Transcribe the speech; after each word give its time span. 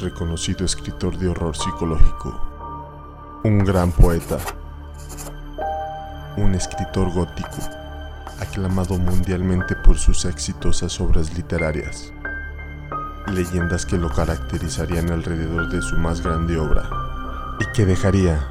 reconocido 0.00 0.64
escritor 0.64 1.16
de 1.18 1.28
horror 1.28 1.56
psicológico, 1.56 3.40
un 3.44 3.58
gran 3.60 3.92
poeta, 3.92 4.38
un 6.36 6.54
escritor 6.54 7.12
gótico, 7.12 7.58
aclamado 8.40 8.98
mundialmente 8.98 9.76
por 9.76 9.98
sus 9.98 10.24
exitosas 10.24 11.00
obras 11.00 11.34
literarias, 11.34 12.12
leyendas 13.28 13.86
que 13.86 13.98
lo 13.98 14.08
caracterizarían 14.08 15.10
alrededor 15.10 15.68
de 15.68 15.82
su 15.82 15.96
más 15.96 16.22
grande 16.22 16.58
obra 16.58 16.88
y 17.60 17.64
que 17.72 17.84
dejaría 17.84 18.42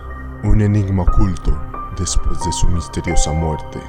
un 0.43 0.61
enigma 0.61 1.04
oculto 1.04 1.59
después 1.97 2.39
de 2.39 2.52
su 2.54 2.68
misteriosa 2.68 3.34
muerte. 3.34 3.79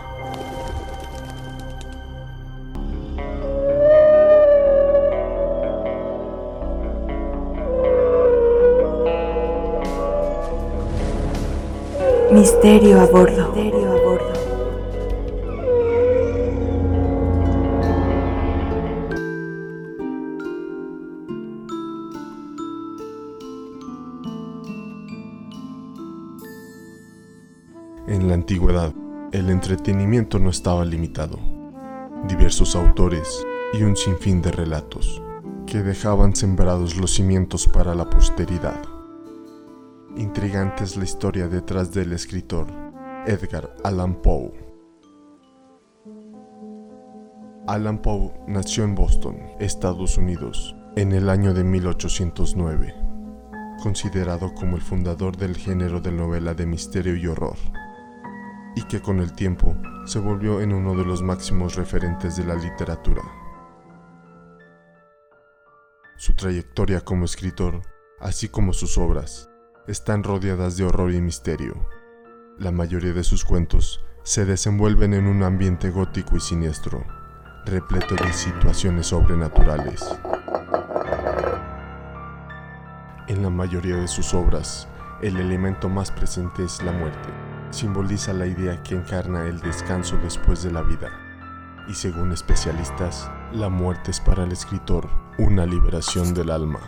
Misterio 12.40 12.98
a 12.98 13.04
bordo. 13.04 13.52
En 28.08 28.26
la 28.26 28.32
antigüedad, 28.32 28.94
el 29.32 29.50
entretenimiento 29.50 30.38
no 30.38 30.48
estaba 30.48 30.86
limitado. 30.86 31.38
Diversos 32.26 32.74
autores 32.74 33.46
y 33.74 33.82
un 33.82 33.96
sinfín 33.96 34.40
de 34.40 34.50
relatos 34.50 35.22
que 35.66 35.82
dejaban 35.82 36.34
sembrados 36.34 36.96
los 36.96 37.12
cimientos 37.12 37.68
para 37.68 37.94
la 37.94 38.08
posteridad. 38.08 38.99
Intrigante 40.16 40.82
es 40.82 40.96
la 40.96 41.04
historia 41.04 41.46
detrás 41.46 41.92
del 41.94 42.12
escritor 42.12 42.66
Edgar 43.26 43.76
Allan 43.84 44.20
Poe. 44.20 44.52
Allan 47.68 48.02
Poe 48.02 48.32
nació 48.48 48.82
en 48.82 48.96
Boston, 48.96 49.38
Estados 49.60 50.18
Unidos, 50.18 50.74
en 50.96 51.12
el 51.12 51.30
año 51.30 51.54
de 51.54 51.62
1809, 51.62 52.92
considerado 53.80 54.52
como 54.52 54.74
el 54.74 54.82
fundador 54.82 55.36
del 55.36 55.56
género 55.56 56.00
de 56.00 56.10
novela 56.10 56.54
de 56.54 56.66
misterio 56.66 57.14
y 57.14 57.28
horror, 57.28 57.56
y 58.74 58.82
que 58.88 59.00
con 59.00 59.20
el 59.20 59.32
tiempo 59.32 59.76
se 60.06 60.18
volvió 60.18 60.60
en 60.60 60.72
uno 60.72 60.96
de 60.96 61.04
los 61.04 61.22
máximos 61.22 61.76
referentes 61.76 62.34
de 62.34 62.44
la 62.44 62.56
literatura. 62.56 63.22
Su 66.16 66.34
trayectoria 66.34 67.00
como 67.00 67.26
escritor, 67.26 67.82
así 68.18 68.48
como 68.48 68.72
sus 68.72 68.98
obras, 68.98 69.50
están 69.90 70.22
rodeadas 70.22 70.76
de 70.76 70.84
horror 70.84 71.12
y 71.12 71.20
misterio. 71.20 71.74
La 72.58 72.70
mayoría 72.70 73.12
de 73.12 73.24
sus 73.24 73.44
cuentos 73.44 74.04
se 74.22 74.44
desenvuelven 74.44 75.14
en 75.14 75.26
un 75.26 75.42
ambiente 75.42 75.90
gótico 75.90 76.36
y 76.36 76.40
siniestro, 76.40 77.04
repleto 77.66 78.14
de 78.14 78.32
situaciones 78.32 79.08
sobrenaturales. 79.08 80.04
En 83.26 83.42
la 83.42 83.50
mayoría 83.50 83.96
de 83.96 84.06
sus 84.06 84.32
obras, 84.32 84.86
el 85.22 85.36
elemento 85.36 85.88
más 85.88 86.12
presente 86.12 86.64
es 86.64 86.80
la 86.84 86.92
muerte. 86.92 87.28
Simboliza 87.70 88.32
la 88.32 88.46
idea 88.46 88.80
que 88.84 88.94
encarna 88.94 89.46
el 89.46 89.60
descanso 89.60 90.16
después 90.22 90.62
de 90.62 90.70
la 90.70 90.82
vida. 90.82 91.10
Y 91.88 91.94
según 91.94 92.30
especialistas, 92.30 93.28
la 93.52 93.68
muerte 93.68 94.12
es 94.12 94.20
para 94.20 94.44
el 94.44 94.52
escritor 94.52 95.08
una 95.38 95.66
liberación 95.66 96.32
del 96.32 96.50
alma. 96.50 96.80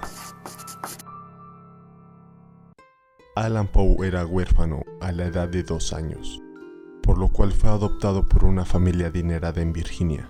Alan 3.34 3.66
Poe 3.66 4.06
era 4.06 4.26
huérfano 4.26 4.84
a 5.00 5.10
la 5.10 5.24
edad 5.24 5.48
de 5.48 5.62
dos 5.62 5.94
años, 5.94 6.42
por 7.02 7.16
lo 7.16 7.28
cual 7.28 7.50
fue 7.52 7.70
adoptado 7.70 8.28
por 8.28 8.44
una 8.44 8.66
familia 8.66 9.06
adinerada 9.06 9.62
en 9.62 9.72
Virginia. 9.72 10.28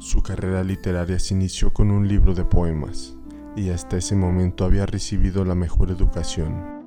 Su 0.00 0.24
carrera 0.24 0.64
literaria 0.64 1.20
se 1.20 1.34
inició 1.34 1.72
con 1.72 1.92
un 1.92 2.08
libro 2.08 2.34
de 2.34 2.44
poemas 2.44 3.16
y 3.54 3.70
hasta 3.70 3.96
ese 3.96 4.16
momento 4.16 4.64
había 4.64 4.86
recibido 4.86 5.44
la 5.44 5.54
mejor 5.54 5.92
educación. 5.92 6.82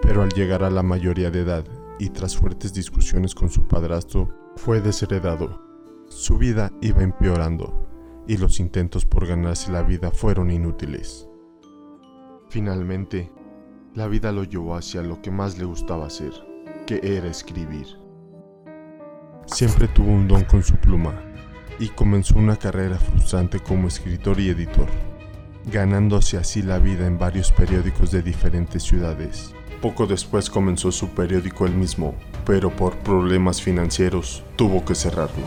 Pero 0.00 0.22
al 0.22 0.30
llegar 0.30 0.64
a 0.64 0.70
la 0.70 0.82
mayoría 0.82 1.30
de 1.30 1.40
edad 1.40 1.64
y 1.98 2.08
tras 2.08 2.34
fuertes 2.34 2.72
discusiones 2.72 3.34
con 3.34 3.50
su 3.50 3.68
padrastro, 3.68 4.30
fue 4.56 4.80
desheredado. 4.80 5.60
Su 6.08 6.38
vida 6.38 6.72
iba 6.80 7.02
empeorando 7.02 8.24
y 8.26 8.38
los 8.38 8.58
intentos 8.58 9.04
por 9.04 9.26
ganarse 9.26 9.70
la 9.70 9.82
vida 9.82 10.10
fueron 10.10 10.50
inútiles. 10.50 11.28
Finalmente, 12.48 13.30
la 13.96 14.06
vida 14.08 14.30
lo 14.30 14.44
llevó 14.44 14.76
hacia 14.76 15.00
lo 15.00 15.22
que 15.22 15.30
más 15.30 15.56
le 15.56 15.64
gustaba 15.64 16.06
hacer, 16.06 16.32
que 16.86 17.00
era 17.02 17.28
escribir. 17.28 17.86
Siempre 19.46 19.88
tuvo 19.88 20.12
un 20.12 20.28
don 20.28 20.44
con 20.44 20.62
su 20.62 20.76
pluma 20.76 21.14
y 21.78 21.88
comenzó 21.88 22.38
una 22.38 22.56
carrera 22.56 22.98
frustrante 22.98 23.58
como 23.58 23.88
escritor 23.88 24.38
y 24.38 24.50
editor, 24.50 24.86
ganándose 25.72 26.36
así 26.36 26.60
la 26.60 26.78
vida 26.78 27.06
en 27.06 27.18
varios 27.18 27.50
periódicos 27.52 28.10
de 28.10 28.20
diferentes 28.20 28.82
ciudades. 28.82 29.54
Poco 29.80 30.06
después 30.06 30.50
comenzó 30.50 30.92
su 30.92 31.08
periódico 31.08 31.64
él 31.64 31.74
mismo, 31.74 32.14
pero 32.44 32.68
por 32.68 32.98
problemas 32.98 33.62
financieros 33.62 34.44
tuvo 34.56 34.84
que 34.84 34.94
cerrarlo. 34.94 35.46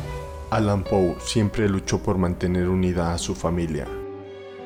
Alan 0.49 0.83
Poe 0.83 1.17
siempre 1.19 1.69
luchó 1.69 2.01
por 2.01 2.17
mantener 2.17 2.67
unida 2.67 3.13
a 3.13 3.19
su 3.19 3.35
familia, 3.35 3.85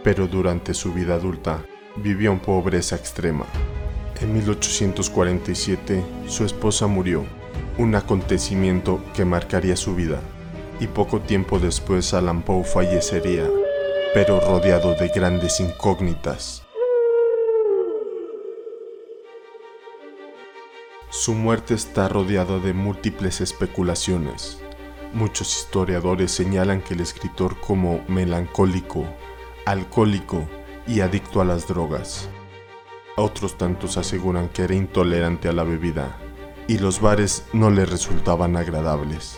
pero 0.05 0.27
durante 0.27 0.73
su 0.73 0.93
vida 0.93 1.15
adulta 1.15 1.65
vivió 1.97 2.31
en 2.31 2.39
pobreza 2.39 2.95
extrema. 2.95 3.45
En 4.21 4.33
1847 4.33 6.03
su 6.27 6.45
esposa 6.45 6.87
murió, 6.87 7.25
un 7.77 7.95
acontecimiento 7.95 9.03
que 9.15 9.25
marcaría 9.25 9.75
su 9.75 9.95
vida, 9.95 10.21
y 10.79 10.87
poco 10.87 11.19
tiempo 11.19 11.59
después 11.59 12.13
Alan 12.13 12.43
Poe 12.43 12.63
fallecería, 12.63 13.49
pero 14.13 14.39
rodeado 14.39 14.93
de 14.95 15.09
grandes 15.09 15.59
incógnitas. 15.59 16.63
Su 21.09 21.33
muerte 21.33 21.73
está 21.73 22.07
rodeada 22.07 22.59
de 22.59 22.73
múltiples 22.73 23.41
especulaciones. 23.41 24.59
Muchos 25.13 25.57
historiadores 25.57 26.31
señalan 26.31 26.81
que 26.81 26.95
el 26.95 27.01
escritor 27.01 27.59
como 27.59 28.03
melancólico, 28.07 29.05
alcohólico 29.65 30.47
y 30.87 31.01
adicto 31.01 31.39
a 31.39 31.45
las 31.45 31.67
drogas. 31.67 32.29
Otros 33.15 33.59
tantos 33.59 33.97
aseguran 33.97 34.49
que 34.49 34.63
era 34.63 34.73
intolerante 34.73 35.47
a 35.47 35.53
la 35.53 35.63
bebida 35.63 36.17
y 36.67 36.79
los 36.79 36.99
bares 36.99 37.45
no 37.53 37.69
le 37.69 37.85
resultaban 37.85 38.57
agradables. 38.57 39.37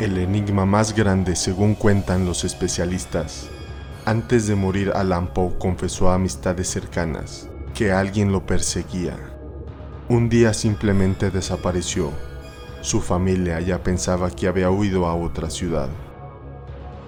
El 0.00 0.18
enigma 0.18 0.66
más 0.66 0.96
grande, 0.96 1.36
según 1.36 1.76
cuentan 1.76 2.24
los 2.24 2.42
especialistas, 2.42 3.48
antes 4.06 4.48
de 4.48 4.56
morir 4.56 4.90
Alan 4.92 5.32
Poe 5.32 5.56
confesó 5.58 6.10
a 6.10 6.14
amistades 6.14 6.68
cercanas 6.68 7.48
que 7.74 7.92
alguien 7.92 8.32
lo 8.32 8.44
perseguía. 8.44 9.16
Un 10.08 10.28
día 10.28 10.52
simplemente 10.52 11.30
desapareció. 11.30 12.10
Su 12.80 13.00
familia 13.00 13.60
ya 13.60 13.84
pensaba 13.84 14.30
que 14.30 14.48
había 14.48 14.70
huido 14.70 15.06
a 15.06 15.14
otra 15.14 15.48
ciudad 15.48 15.90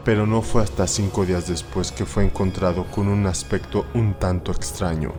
pero 0.04 0.26
no 0.26 0.42
fue 0.42 0.62
hasta 0.62 0.86
cinco 0.86 1.26
días 1.26 1.46
después 1.48 1.92
que 1.92 2.06
fue 2.06 2.24
encontrado 2.24 2.86
con 2.90 3.08
un 3.08 3.26
aspecto 3.26 3.86
un 3.94 4.14
tanto 4.14 4.52
extraño. 4.52 5.12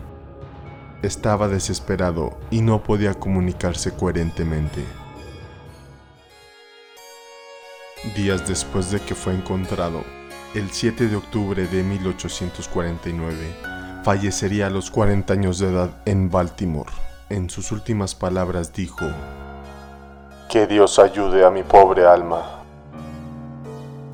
Estaba 1.02 1.48
desesperado 1.48 2.38
y 2.50 2.60
no 2.60 2.82
podía 2.82 3.14
comunicarse 3.14 3.92
coherentemente. 3.92 4.84
Días 8.16 8.46
después 8.48 8.90
de 8.90 9.00
que 9.00 9.14
fue 9.14 9.32
encontrado, 9.32 10.02
el 10.54 10.70
7 10.70 11.06
de 11.08 11.16
octubre 11.16 11.66
de 11.66 11.82
1849, 11.82 13.36
fallecería 14.02 14.66
a 14.66 14.70
los 14.70 14.90
40 14.90 15.32
años 15.32 15.58
de 15.58 15.68
edad 15.68 15.90
en 16.04 16.30
Baltimore. 16.30 16.90
En 17.30 17.48
sus 17.48 17.72
últimas 17.72 18.14
palabras 18.14 18.72
dijo, 18.72 19.06
Que 20.48 20.66
Dios 20.66 20.98
ayude 20.98 21.44
a 21.44 21.50
mi 21.50 21.62
pobre 21.62 22.04
alma. 22.04 22.61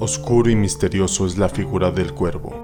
Oscuro 0.00 0.49
y 0.49 0.55
misterioso 0.55 1.27
es 1.27 1.39
la 1.39 1.49
figura 1.49 1.91
del 1.91 2.15
cuervo, 2.15 2.55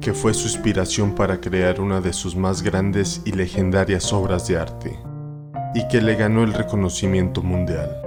que 0.00 0.12
fue 0.12 0.34
su 0.34 0.48
inspiración 0.48 1.14
para 1.14 1.40
crear 1.40 1.80
una 1.80 2.00
de 2.00 2.12
sus 2.12 2.34
más 2.34 2.62
grandes 2.62 3.22
y 3.24 3.30
legendarias 3.30 4.12
obras 4.12 4.48
de 4.48 4.58
arte, 4.58 4.98
y 5.76 5.86
que 5.86 6.02
le 6.02 6.16
ganó 6.16 6.42
el 6.42 6.52
reconocimiento 6.52 7.40
mundial, 7.40 8.02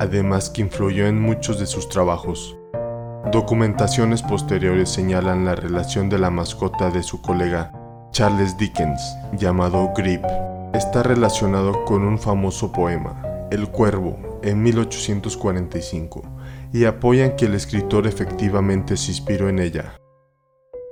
además 0.00 0.50
que 0.50 0.62
influyó 0.62 1.06
en 1.06 1.20
muchos 1.20 1.60
de 1.60 1.66
sus 1.66 1.88
trabajos. 1.88 2.56
Documentaciones 3.30 4.22
posteriores 4.22 4.88
señalan 4.88 5.44
la 5.44 5.54
relación 5.54 6.08
de 6.08 6.18
la 6.18 6.30
mascota 6.30 6.90
de 6.90 7.04
su 7.04 7.22
colega 7.22 7.70
Charles 8.10 8.58
Dickens, 8.58 9.00
llamado 9.38 9.92
Grip. 9.96 10.24
Está 10.74 11.04
relacionado 11.04 11.84
con 11.84 12.02
un 12.02 12.18
famoso 12.18 12.72
poema, 12.72 13.22
El 13.52 13.68
Cuervo, 13.68 14.40
en 14.42 14.60
1845 14.60 16.39
y 16.72 16.84
apoyan 16.84 17.36
que 17.36 17.46
el 17.46 17.54
escritor 17.54 18.06
efectivamente 18.06 18.96
se 18.96 19.10
inspiró 19.10 19.48
en 19.48 19.58
ella. 19.58 19.96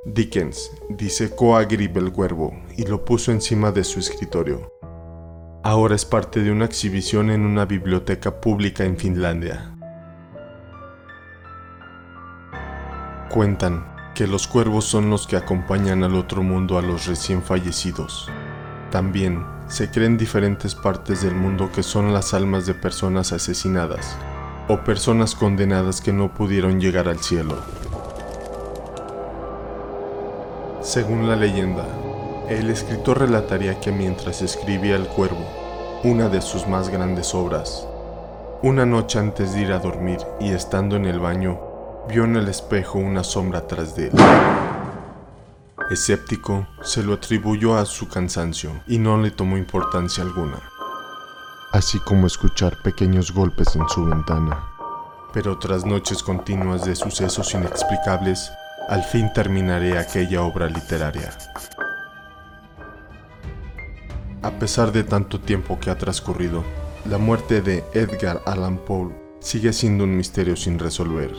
Dickens 0.04 0.70
disecó 0.88 1.56
a 1.56 1.62
el 1.62 2.12
cuervo 2.12 2.54
y 2.76 2.86
lo 2.86 3.04
puso 3.04 3.30
encima 3.30 3.72
de 3.72 3.84
su 3.84 4.00
escritorio. 4.00 4.72
Ahora 5.62 5.94
es 5.94 6.04
parte 6.04 6.42
de 6.42 6.50
una 6.50 6.64
exhibición 6.64 7.30
en 7.30 7.44
una 7.44 7.64
biblioteca 7.64 8.40
pública 8.40 8.84
en 8.84 8.96
Finlandia. 8.96 9.74
Cuentan 13.30 13.84
que 14.14 14.26
los 14.26 14.48
cuervos 14.48 14.84
son 14.84 15.10
los 15.10 15.26
que 15.26 15.36
acompañan 15.36 16.02
al 16.02 16.14
otro 16.14 16.42
mundo 16.42 16.78
a 16.78 16.82
los 16.82 17.06
recién 17.06 17.42
fallecidos. 17.42 18.30
También 18.90 19.44
se 19.68 19.90
creen 19.90 20.16
diferentes 20.16 20.74
partes 20.74 21.22
del 21.22 21.34
mundo 21.34 21.70
que 21.70 21.82
son 21.82 22.12
las 22.12 22.32
almas 22.32 22.64
de 22.66 22.74
personas 22.74 23.32
asesinadas 23.32 24.16
o 24.68 24.78
personas 24.78 25.34
condenadas 25.34 26.00
que 26.00 26.12
no 26.12 26.32
pudieron 26.34 26.80
llegar 26.80 27.08
al 27.08 27.18
cielo. 27.18 27.56
Según 30.82 31.28
la 31.28 31.36
leyenda, 31.36 31.86
el 32.48 32.70
escritor 32.70 33.18
relataría 33.18 33.80
que 33.80 33.92
mientras 33.92 34.42
escribía 34.42 34.96
El 34.96 35.06
Cuervo, 35.06 35.44
una 36.04 36.28
de 36.28 36.40
sus 36.40 36.66
más 36.66 36.88
grandes 36.88 37.34
obras, 37.34 37.86
una 38.62 38.86
noche 38.86 39.18
antes 39.18 39.52
de 39.54 39.62
ir 39.62 39.72
a 39.72 39.78
dormir 39.78 40.18
y 40.40 40.50
estando 40.52 40.96
en 40.96 41.06
el 41.06 41.18
baño, 41.20 41.60
vio 42.08 42.24
en 42.24 42.36
el 42.36 42.48
espejo 42.48 42.98
una 42.98 43.24
sombra 43.24 43.66
tras 43.66 43.94
de 43.96 44.06
él. 44.08 44.12
Escéptico, 45.90 46.66
se 46.82 47.02
lo 47.02 47.14
atribuyó 47.14 47.76
a 47.76 47.84
su 47.86 48.08
cansancio 48.08 48.70
y 48.86 48.98
no 48.98 49.16
le 49.16 49.30
tomó 49.30 49.56
importancia 49.56 50.22
alguna, 50.22 50.60
así 51.72 51.98
como 52.00 52.26
escuchar 52.26 52.82
pequeños 52.82 53.32
golpes 53.32 53.76
en 53.76 53.88
su 53.88 54.04
ventana. 54.06 54.64
Pero 55.32 55.58
tras 55.58 55.84
noches 55.84 56.22
continuas 56.22 56.84
de 56.84 56.96
sucesos 56.96 57.52
inexplicables, 57.54 58.50
al 58.88 59.04
fin 59.04 59.30
terminaré 59.34 59.98
aquella 59.98 60.42
obra 60.42 60.68
literaria. 60.68 61.30
A 64.42 64.50
pesar 64.52 64.92
de 64.92 65.04
tanto 65.04 65.40
tiempo 65.40 65.78
que 65.78 65.90
ha 65.90 65.98
transcurrido, 65.98 66.64
la 67.04 67.18
muerte 67.18 67.60
de 67.60 67.84
Edgar 67.92 68.40
Allan 68.46 68.78
Poe 68.78 69.14
sigue 69.40 69.72
siendo 69.72 70.04
un 70.04 70.16
misterio 70.16 70.56
sin 70.56 70.78
resolver. 70.78 71.32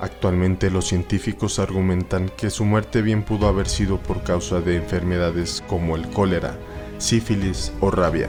Actualmente 0.00 0.70
los 0.70 0.86
científicos 0.86 1.58
argumentan 1.58 2.28
que 2.36 2.50
su 2.50 2.64
muerte 2.64 3.02
bien 3.02 3.24
pudo 3.24 3.48
haber 3.48 3.68
sido 3.68 3.98
por 3.98 4.22
causa 4.22 4.60
de 4.60 4.76
enfermedades 4.76 5.64
como 5.66 5.96
el 5.96 6.08
cólera, 6.10 6.58
sífilis 6.98 7.72
o 7.80 7.90
rabia. 7.90 8.28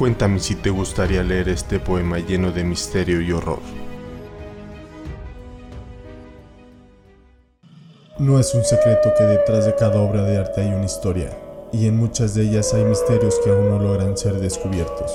Cuéntame 0.00 0.40
si 0.40 0.54
te 0.54 0.70
gustaría 0.70 1.22
leer 1.22 1.50
este 1.50 1.78
poema 1.78 2.18
lleno 2.20 2.52
de 2.52 2.64
misterio 2.64 3.20
y 3.20 3.32
horror. 3.32 3.58
No 8.18 8.40
es 8.40 8.54
un 8.54 8.64
secreto 8.64 9.12
que 9.18 9.24
detrás 9.24 9.66
de 9.66 9.74
cada 9.74 10.00
obra 10.00 10.22
de 10.22 10.38
arte 10.38 10.62
hay 10.62 10.72
una 10.72 10.86
historia, 10.86 11.36
y 11.70 11.86
en 11.86 11.98
muchas 11.98 12.34
de 12.34 12.44
ellas 12.44 12.72
hay 12.72 12.84
misterios 12.84 13.38
que 13.44 13.50
aún 13.50 13.68
no 13.68 13.78
logran 13.78 14.16
ser 14.16 14.40
descubiertos. 14.40 15.12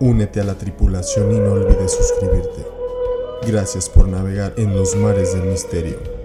Únete 0.00 0.42
a 0.42 0.44
la 0.44 0.56
tripulación 0.56 1.34
y 1.34 1.38
no 1.38 1.52
olvides 1.52 1.92
suscribirte. 1.92 2.66
Gracias 3.46 3.88
por 3.88 4.06
navegar 4.06 4.52
en 4.58 4.76
los 4.76 4.96
mares 4.96 5.32
del 5.32 5.44
misterio. 5.44 6.19